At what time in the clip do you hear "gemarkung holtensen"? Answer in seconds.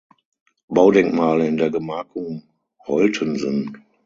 1.69-3.85